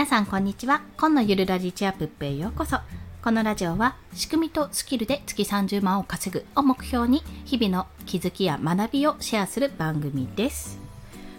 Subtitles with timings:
[0.00, 0.80] 皆さんこんにちは。
[0.96, 2.78] 今のゆるラジチアップへようこそ。
[3.22, 10.80] このラジオは仕組みとスキルで月30万を稼ぐを目標に日々の気づきや学びをシェアする番組です。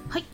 [0.09, 0.25] はい。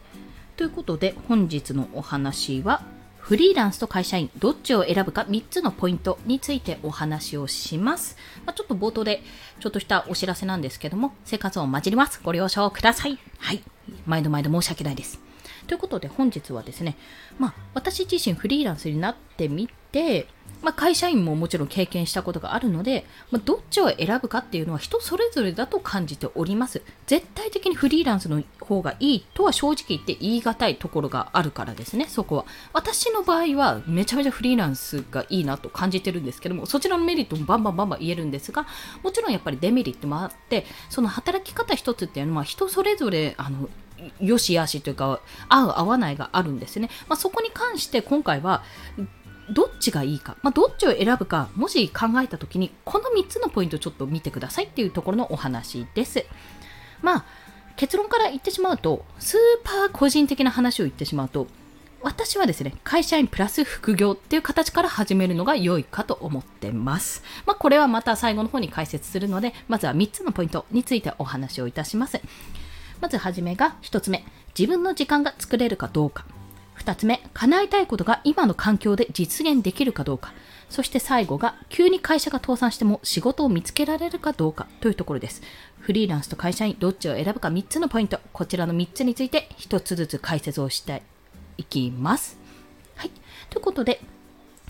[0.58, 2.82] ということで本日のお話は
[3.18, 9.22] フリーランスと会社員どっちを選ぶか3つのポイントについてお話をします、まあ、ちょっと冒頭で
[9.62, 12.20] ちょっとしたお知らせなんですけども生活音混じります。
[12.22, 13.18] ご了承ください。
[13.40, 13.64] はい。
[14.06, 15.27] 毎度毎度申し訳ないです。
[15.68, 16.96] ということで本日はですね、
[17.38, 20.28] まあ、私自身フリーランスになってみて、
[20.62, 26.82] まあ、会社員ももちろん経験したことがあるので、まあ、どっちを選ぶかっていうのは人それぞれだと感じております。
[27.06, 32.46] 絶対的にフリーランスの方がいいとは正直言って言い難いところがあるからですね、そこは。
[32.74, 38.66] 私の場合はめちゃめちゃフリーランスがいいなと感じてるんですけども、そちらのメリットもバンバンバンバン言えるんですが、
[39.04, 43.70] もちろんやっぱりデメリットもあって、その働き方一つっていうのは人それぞれあの
[44.20, 45.20] よしあしというか
[45.50, 48.64] 合う合わないがあるんですね、まあ、そこに関して今回は
[49.50, 56.26] どっちがいいか、まあ、どっちを選ぶかもし考えた時にこの3つのポイントをちょっと見てくださいっていうところのお話です
[57.02, 57.26] まあ
[57.76, 61.48] 結論から言ってしまうとスーパー個人的な話を言ってしまうと
[62.02, 67.24] 私はですね、会社員プラス副業っていう形から始めるのが良いかと思ってます。
[67.46, 72.22] まあ、これはまた最後の方に解説するので、まずは3つのポイントについてお話をいたします。
[73.02, 74.24] まずはじめが1つ目、
[74.58, 76.26] 自分の時間が作れるかどうか。
[76.80, 80.34] 2つ目、叶えたいことが今の環境で実現できるかどうか。
[80.70, 85.42] そして最後が、急に会社が倒産しても仕事を見つけられるかどうかというところです。
[85.80, 88.20] フリーランスと会社員、どっちを選ぶか3つのポイント。
[88.34, 91.04] こちらの3つについて1つずつ解説をして
[91.58, 92.38] いきます。
[92.96, 93.12] はい。
[93.50, 94.02] ということで、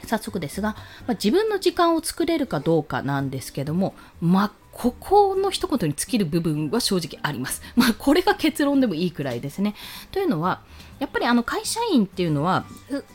[0.06, 0.76] 早速ですが、
[1.08, 7.64] まあ、自分の時間を作れるかどうかなんですけども、まあ、ここの一言に尽きる部分は正直あります。
[7.76, 9.74] まあ、これが結論でもいいくらいですね。
[10.12, 10.62] というのは、
[11.00, 12.66] やっぱりあの会社員っていうのは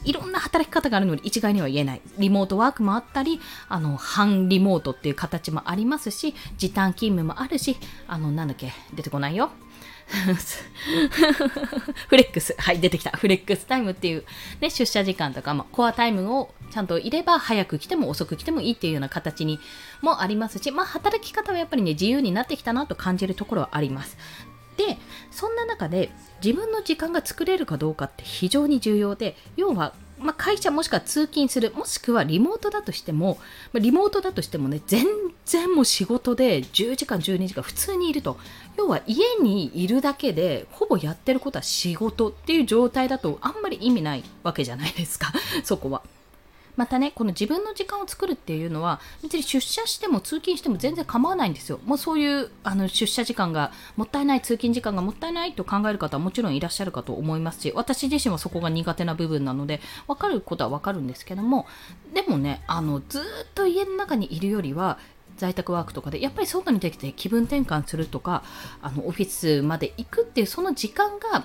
[0.04, 2.00] いろんな働き方があるので一概には言えない。
[2.18, 7.76] リモートワークもあったり、あの半リモートっていう形もありますし、時短勤務もあるし、
[8.08, 9.50] あのなんだっけ、出てこないよ。
[12.08, 12.54] フレックス。
[12.58, 13.10] はい、出てきた。
[13.12, 14.24] フレックスタイムっていう、
[14.60, 19.58] ね、出社時間とか、まあ、コアタイムをちゃんといれば、早く来ても遅く来てもいいっていうような形に
[20.02, 24.16] もありますし、まあ、働き方はやっぱりね、自由になってきたなと感じるところはあります。
[24.76, 24.98] で、
[25.30, 26.10] そんな中で、
[26.44, 33.38] 自分の時間が作れるかどうかって非常に重要で、要は、まあ、会社もしくは通勤する、もしくはリモートだとしても、
[33.72, 35.04] ま、リモートだとしてもね、全
[35.44, 38.38] 然もう仕事で10時間、12時間普通にいると。
[38.76, 45.32] 要は家にいるだけで、ほぼやってることは仕事っていう状態だとあんまり意味ないわけじゃないですか、
[45.64, 46.02] そこは。
[46.76, 51.80] またね、この自分の時間を作るっていうのは、別に出社しても通勤しても全然構わないんですよ。
[51.84, 61.66] もうそういうあの出社時間がもったいない、通勤時間がもったいないと考える方はもちろんいらっしゃるかと思いますし、私自身はそこが苦手な部分なので、わかることはわかるんですけども、
[62.14, 63.22] でもね、あのずっ
[63.54, 64.98] と家の中にいるよりは、
[65.36, 68.44] 在宅ワークとかでやっぱり外に出て気分転換するとか
[68.80, 71.44] あのオフィスまで行くっていうその時間が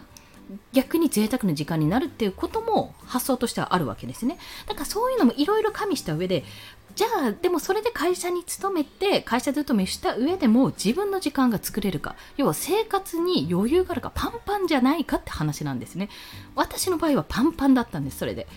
[0.73, 4.37] 逆に贅沢な時間になるっていうことも発想としてはあるわけですね。
[4.67, 6.43] だからそういうのもいろいろ加味した上で、
[6.95, 16.09] じゃあ、でもそれで会社に勤めて、会社勤めした上でも自分の時間が作れるか、要は生活に余裕があるか、パンパンじゃないかって話なんですね。
[16.55, 18.47] 私の場合はパンパンだったんです、それで。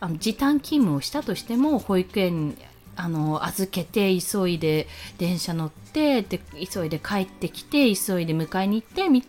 [0.00, 2.58] あの時短勤務をしたとしても、保育園
[2.96, 4.86] あの預けて急いで
[5.18, 6.40] 電車乗ってで
[6.72, 9.24] 急いで帰ってきて急いで迎えに行ってみ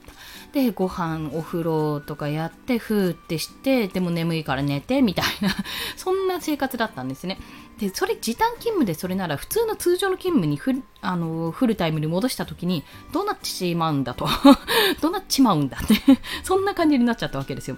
[0.56, 5.50] でご飯お風呂とかやってふーってしてでも眠いから寝てみたいな
[5.98, 7.38] そんな生活だったんですね。
[7.78, 14.30] でそれ時短勤務でそれなら普通の通常の勤務にフあのフルタイムに戻した時にどうなってしまうんだと。
[15.02, 15.96] どうなっちまうんだって。
[16.44, 17.78] そんな感じになっちゃったわけですよ。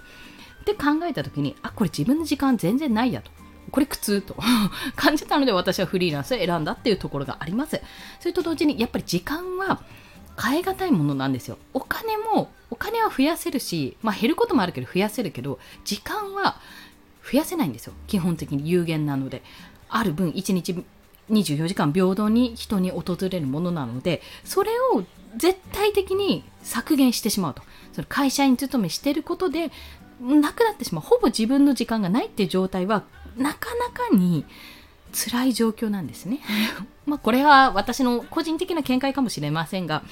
[0.64, 3.32] で考えた時にあこれ自分の時間全然ないやと。
[3.70, 4.36] これ苦痛と
[4.96, 7.80] 感じたので私はフリーランスを選んだっていうところがあります。
[8.20, 9.80] それと同時にやっぱり時間は
[10.40, 11.58] 変え難いものなんですよ。
[11.74, 16.60] お金も、お金は増やせるし、まあ減ることもあるけど増やせるけど、時間は
[17.30, 17.92] 増やせないんですよ。
[18.06, 19.42] 基本的に有限なので。
[19.90, 20.84] ある分1日
[21.30, 25.04] 24時間平等に人に訪れるものなので、それを
[25.36, 27.62] 絶対的に削減してしまうと。
[27.92, 29.70] その会社員勤めしてることで、
[30.20, 31.04] なくなってしまう。
[31.04, 33.04] ほぼ自分の時間がないっていう状態は
[33.38, 34.44] なかなかに
[35.12, 36.40] 辛い状況なんですね。
[37.06, 40.02] まあこれは私の個人的な見解かもしれませんが、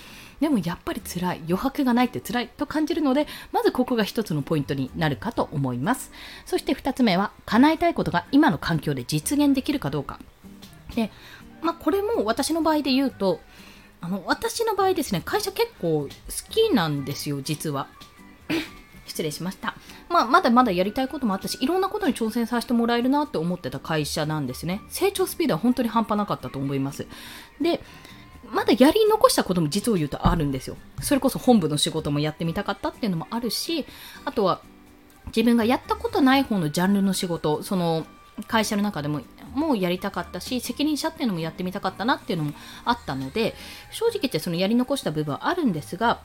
[0.40, 6.10] でもやっぱり辛い、余白がないって辛いと感じるので、まずここが一つのポイントになるかと思います。
[6.44, 10.18] そして二つ目は、叶えたいことが今の環境で実現できるかどうか。
[10.94, 11.10] で、
[11.62, 13.40] まあこれも私の場合で言うと、
[14.00, 16.08] あの私の場合ですね、会社結構好
[16.50, 17.88] きなんですよ、実は。
[19.16, 19.74] 失礼しました。
[20.10, 24.82] まあ、まだまだやりたいこともあったし、いろんなことに挑戦させてもらえるなって思ってた会社なんですね。
[24.90, 27.06] 成長スピードは本当に半端なかったと思います。
[27.60, 27.80] で、
[28.50, 30.76] まだやり残したことも実を言うとあるんですよ。
[31.00, 33.86] それこそ本部の仕事もやってみたかったっていうのもあるし、
[34.24, 34.60] あとは
[35.28, 38.06] 自分がやったことない方のジャンルの仕事、その
[38.46, 39.22] 会社の中でも
[39.54, 42.52] もうやりたかったし責任者っていうのもやってみたかったなっていうのも
[42.84, 43.54] あったので
[43.90, 46.20] 正直言ってそのやり残した部分はあるんですが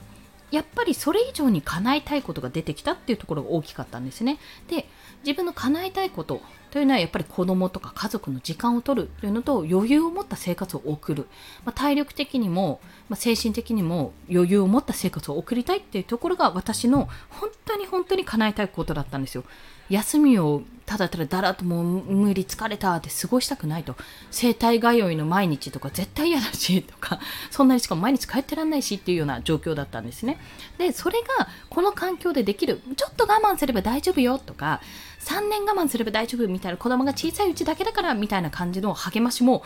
[0.52, 4.38] やっぱりそれ以上に叶えたいことが出てきたっていうところが大きかったんですね。
[4.68, 4.86] で
[5.24, 11.26] 自分の叶えたいことというのはやっぱり子供とか家族の時間を取るというのと余裕を持った生活を送る、
[11.66, 12.80] まあ、体力的にも、
[13.10, 19.44] まあ、精神的にも余裕を持った生活を送りたいっていうところが私の本当に本当に叶えたいことだったんですよ。
[19.90, 23.94] 休みをただただだらっともう無理疲れたって過ごしたくないと。
[24.30, 27.20] 生体通いの毎日とか絶対嫌だしとか
[27.50, 30.38] そんなにしかも毎日帰ってらんないしっていうような状況だったんですね。
[30.78, 34.80] でそれがこの環境でできるちょっと我慢すれば大丈夫よとか
[35.24, 39.62] 3年我慢すれば大丈夫みたいな子供が小さいうちだけだからみたいな感じの励ましも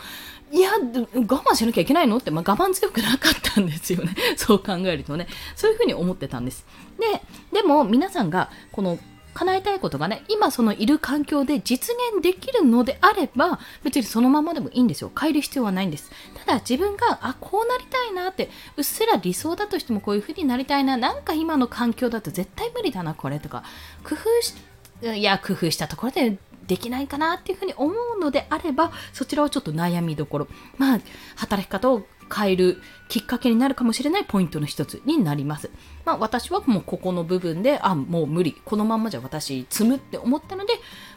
[0.53, 2.19] いや 我慢しなきゃいけないの？
[2.19, 6.67] って、まあ、我慢強くなかったんですよねそう考えるとねそういうふうに思ってたんです
[6.99, 7.23] で
[7.53, 8.99] でも皆さんがこの
[9.37, 15.12] 叶えたいことがね、今そのいる環境で実現できるのであれば、別にそのままでもいいんですよ。
[15.19, 16.11] 変える必要はないんです。
[16.47, 18.49] ただ自分が、あ、こうなりたいなって、
[18.79, 23.62] うっすら理想だとしてもこういう風になりたいな、なんか今の環境だと絶対無理だな、これとか、
[24.05, 24.55] 工夫し、
[25.02, 30.48] いや、工夫したところでできないかなっていうふうに思うのであれば、そちらはちょっと悩みどころ。
[30.78, 31.00] まあ、
[31.37, 35.70] 働き方を変えるきっかけになるかもしれないポイントの一つになります。
[36.04, 38.56] まあ私はもうここの部分で、あ、もう無理。
[38.64, 40.75] このまんまじゃ私積むって思ったので、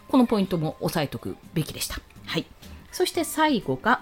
[0.07, 1.99] このポイントも押さえておくべきでした。
[2.25, 2.45] はい。
[2.91, 4.01] そして最後が、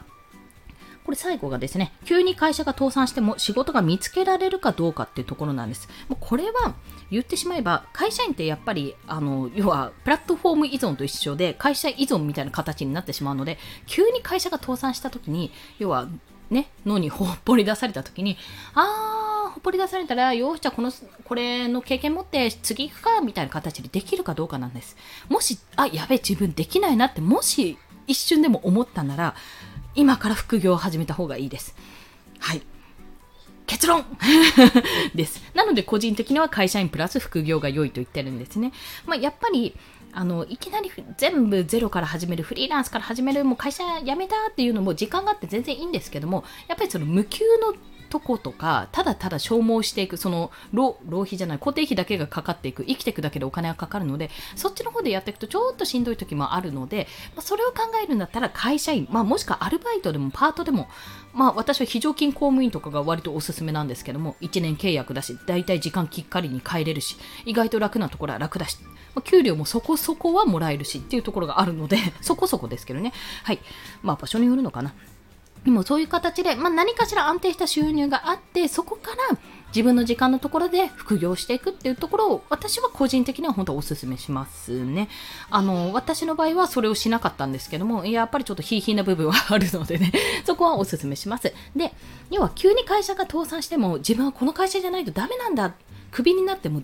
[1.07, 5.87] これ最後がですね、急に会社が倒産しても仕事が見つけられるかどうかっていうところなんです。
[6.09, 6.75] もうこれは
[7.09, 16.09] 言ってしまえば、会社員ってやっぱり、あの、要はプラットフォーム依存と一緒で、会社依存みたいな形になってしまうので、急に会社が倒産した時に、要は
[16.49, 18.37] ね、のに ほっぽり出された時に、
[18.73, 20.91] あー、ほっぽり出されたら、よし、じゃあこの、
[21.23, 24.97] これの経験持って次行くか、みたいな形でできるかどうかなんです。
[25.29, 27.77] もし、あ、やべえ、自分できないなって、もし
[28.07, 29.35] 一瞬でも思ったなら、
[29.97, 31.75] 今から副業を始めた方がいいです。
[32.39, 32.61] はい。
[33.65, 34.05] 結論
[35.13, 35.41] です。
[35.55, 38.71] なので個人的には会社員プラス副業が良いと言ってるんですね。
[39.05, 39.75] まあ、やっぱり
[40.13, 47.75] あのいきなり全部ゼロから始めるフリーランスから始めるもう会社辞めたっていうのも時間があって全然いいんですけどもやっぱりその無給の
[48.09, 60.87] とことかただただ消耗していくその浪費じゃない固定費だけがかかっていく生きていくだけでお金がかかるのでそっちの方でやっていくとちょっとしんどい時もあるので、まあ、それを考えるんだったら会社員、まあ、もしくはアルバイトでもパートでも、
[61.33, 68.77] まあ、私は非常勤公務員とかが割とおすすめなんですけども1年契約だし大体時間きっかりに帰れるし意外と楽なところは楽だし、
[69.15, 73.13] まあ、給料もそこそこはもらえるしっていうところがあるのでそこそこですけどね。
[73.43, 73.59] はい。
[74.01, 74.93] まあ場所によるのかな。
[75.67, 79.37] でもそういう形で、まあ、何かしら安定した収入があって、そこから
[79.67, 85.09] 自分の時間のところで副業していくっていうところを私は個人的には本当お勧めしますね。
[85.49, 90.13] あの、私の場合はそれをしなかったんですけども、やっぱりちょっとひいひいな部分はあるのでね、
[90.47, 91.53] そこはお勧めします。
[91.75, 91.93] で、
[92.31, 95.73] 要は急に会社が倒産しても自分はこの会社じゃないとダメなんだ、
[96.11, 96.81] クビになっても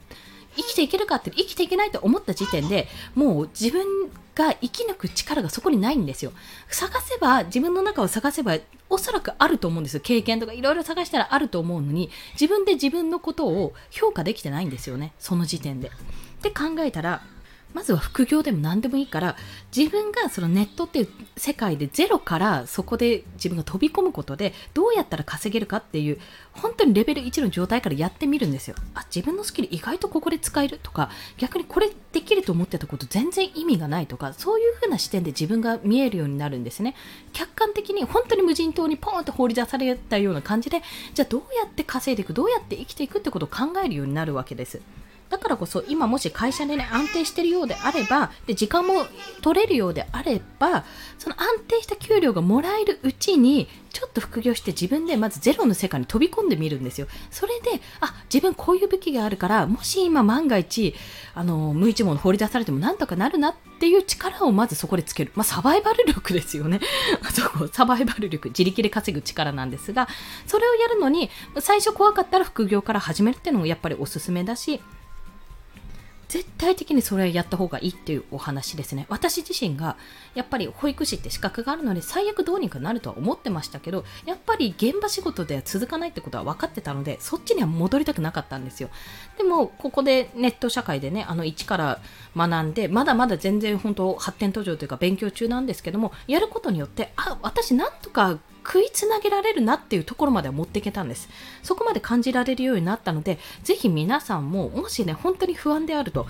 [0.58, 3.86] 生きていけるかって生きていけないと思った時点でもう自分
[4.36, 6.32] が生き抜く力がそこにないんですよ。
[6.70, 8.58] 探せば自分の中を探せば
[8.90, 10.02] おそらくあると思うんですよ。
[10.02, 15.14] 経験とかいろいろ探したらあると思うのに自分で自分のことを評価できてないんですよね。
[15.20, 15.88] その時点で。
[15.88, 15.92] っ
[16.42, 17.22] て考えたら
[17.74, 19.36] まずは副業でも何でもいいから
[19.76, 26.20] 自分がそのネットっていう世界でゼロからそこで自分が飛び込むことでどうやったら稼げるかっていう
[26.54, 28.76] 本当にレベル1の状態からやってみるんですよ。
[28.94, 36.96] あ自分のスキル意外とここで使えるとか逆にこれできると思ってたこと全然意味がないとかそういう風な視点で自分が見えるようになるんですね。
[37.34, 40.82] 客観的に本当に無人島にポンと放り出されたような感じで
[41.14, 44.82] じゃあどうやって稼いでいくどうやって生きていくってことを考えるようになるわけです。
[45.34, 49.08] だからこそ今もし会社でね安定してるようであればで時間も
[49.42, 50.86] 取れるようであれば
[51.18, 57.08] その安定した給料がもらえるうちにちょっと副業して自分でまずゼロの世界に飛び込んでみるんですよ。
[57.32, 60.94] それであ自分こういう武器があるからもし今万が一
[61.34, 66.80] あの無一文放り出されてもなんとかなるなっていう力をまずそこでつける、まあ、サバイバル力ですよね。
[67.34, 68.50] そこサバイバル力。
[68.50, 70.08] 自力で稼ぐ力なんですが
[70.46, 74.80] それをやるのに最初怖かったら副業から始めるっていうのもやっぱりおすすめだし
[76.34, 79.06] 絶対的にそれやった方がいいっていうお話ですね。
[79.08, 79.98] 私自身が
[80.34, 88.90] やっぱり保育士って資格があるので最悪どうにかなるとは思ってましたけど、やっぱり現場仕事では続かないってことは分かってたので、そっちには戻りたくなかったんですよ。
[89.38, 92.02] でも、ここでネット社会でね、あの一から
[92.36, 101.30] 学んで、まだまだ全然本当発展途上というか勉強中なんですけども、やることによって、あ、私なんとか食いつなげられるなっていうところまでは持っていけたんです。
[101.62, 106.26] そこまで感じられるようになったので、ぜひ皆さんも、もしね、本当に不安であると、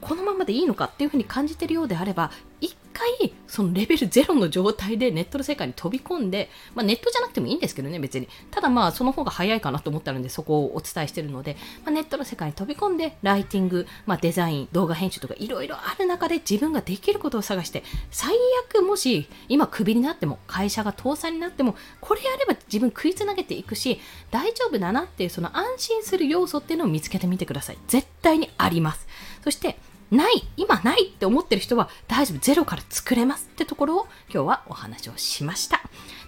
[0.00, 8.28] このままでいいのかっていうふうに感じているようであれば、一回そのレベル0の状態でネットの世界に飛び込んで、まあ、ネットじゃなくてもいいんですけどね別に。
[8.50, 18.34] ただまあその方が早いかなと思ったのでそこをお伝えしてるので、まあ、ネットの世界に飛び込んでライティング、まあ、デザイン動画編集とかいろいろある中で自分ができることを探して最
[18.70, 27.78] 悪もし今クビになっても会社が倒産になってもこれやれば自分食いつなげていくし大丈夫だなっていうその安心する要素っていうのを見つけてみてください。
[27.88, 29.06] 絶対にあります。
[29.42, 29.76] そして
[30.10, 35.80] ない、今ないって思ってる人は大丈夫、ゼロから作れますってところを今日はお話をしました。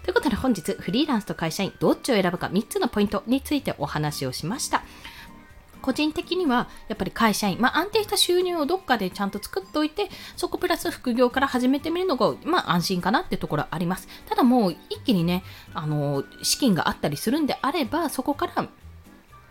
[0.02, 4.82] ということで本日フリーランスと会社員どっちを選ぶか3つのポイントについてお話をしました。
[5.86, 18.68] 個人的にはやっぱり会社員、まあ、安定した収入をどっかでちゃんと作っておいてそこプラス副業から始めてみるのが、まあ、安心かなってところありますただもう一気にねあの資金があったりするんであればそこから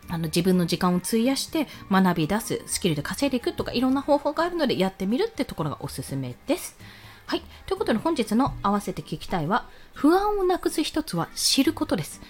[0.10, 6.78] あの自分の時間を費やして学び出す、スキルで稼いでいくとかいろんな方法があるのでやってみるってところがおすすめです。
[7.26, 7.42] はい。
[7.66, 12.22] ということで本日の合わせて聞きたいは、不安をなくす一つは知ることです。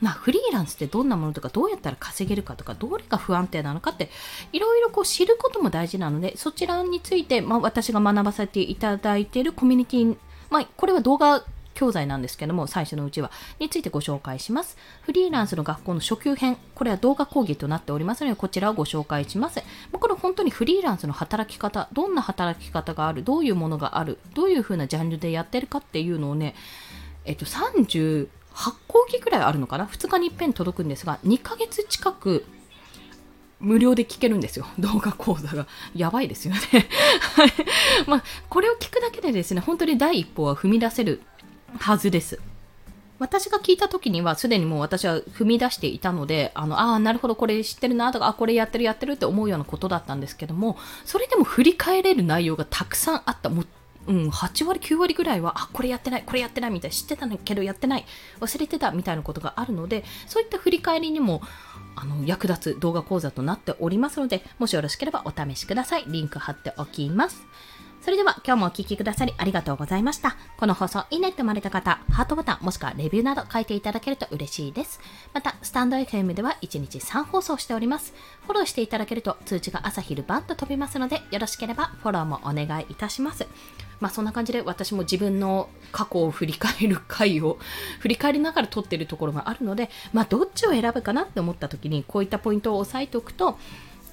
[0.00, 4.10] まあ、フリーランスってどんなものとかどうやったら稼げるかとかどれが不安定なのかって
[4.52, 10.16] いろいろこう知ることも大事なのでそちらについて、まあ、私が学ばせていただいているコミュニティ
[10.50, 11.42] まあ、これは動画
[11.74, 14.76] 教材なんですけども、最初のうちは、についてご紹介します。
[15.02, 19.62] フリーランスの学校の初級編、これは動画講義となっておりますので、こちらをご紹介します。
[19.92, 26.54] これ本当にフリーランスの働き方、どんな働き方がある、どういうものがある、どういうふうなジャンルでやってるかっていうのをね、
[27.24, 28.28] えっと、38
[28.86, 32.44] 講義くらいあるのかな ?2 日に一遍届くんですが、2ヶ月近く
[33.60, 34.66] 無料で聞けるんですよ。
[34.78, 35.66] 動画講座が。
[35.94, 36.60] やばいですよね。
[38.06, 41.22] まあ、これを聞くだけでですね、本当に第一歩は踏み出せる
[41.78, 42.40] はずです。
[43.18, 53.48] 私が聞いた時にはすでにもう私は踏み出していたので、あの、ああ、なるほど、これ知ってるなとか、あ、これやってるやってるって思うようなことだったんですけども、それでも振り返れる内容がたくさんあった。
[53.48, 53.66] もう
[54.06, 58.04] うん、8割、9割ぐらいは、あ、これやってない、これやってないみたいな、知ってたけどやってない、
[58.40, 61.40] 忘れてたみたいなことがあるので、そういった振り返りにも、
[61.96, 66.04] あの、役立つ動画講座となっておりますので、もしよろしければお試しください。
[66.06, 67.46] リンク貼っておきます。
[68.04, 70.36] それでは今日もお聴きくださりありがとうございました。
[70.58, 75.00] この放送いいねって思われた方、ハートボタンもしくはレビューなど書いていただけると嬉しいです。
[75.32, 78.12] また、スタンド FM では1日3放送しております。
[78.42, 83.46] フォローしていただけると通知が朝昼晩と飛びますので、よろしければフォローもお願いいたします。
[84.00, 87.56] まあそんな感じで私も自分の過去を振り返る回を
[88.00, 93.58] 振り返りながら撮ってるところがあるので、まあどっちを選ぶかなって思った時にこういったポイントを押さえておくと、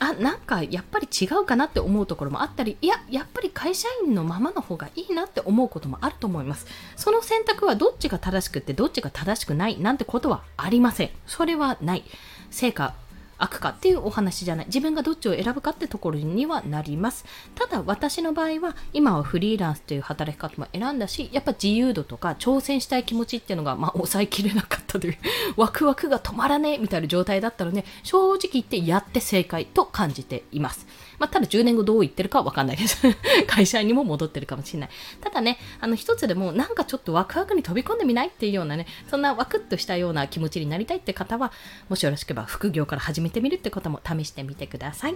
[0.03, 6.65] あなんかやっぱり違うかなって思うところもあったりいややっぱり会社員のままの方がいいなって思うこともあると思います。
[6.95, 11.11] その選択はどっちが正しくってどっちが正しくないなんてことはありません。
[11.27, 12.03] それはない。
[12.49, 12.95] 成果
[13.43, 25.17] 悪かっていうお話じゃない自分がどっちを選ぶかってところにはなりますただ私の場合は今はフリーランスという働き方も選んだしやっぱ自由度とか挑戦したい気持ちっていうのが、まあ、抑えきれなかったという
[25.57, 30.85] ワクワクが止まらねえみたいな状態だったので正直言ってやって正解と感じています
[31.21, 32.99] まあ、ただ10年後どう言ってるかはわかんないです。
[33.45, 34.89] 会社にも戻ってるかもしれない。
[35.21, 41.51] ただね、あの一つでもなんかちょっとワクワクに飛び込んでみないっていうようなね、そんなワクッとしたような気持ちになりたいって方は、
[41.89, 45.15] もしよろしければ副業から始めてみるってことも試してみてください。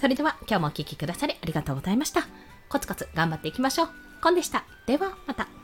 [0.00, 2.26] それでは今日もお聴きくださりありがとうございました。
[2.68, 3.88] コツコツ頑張っていきましょう。
[4.22, 4.64] コンでした。
[4.86, 5.63] ではまた。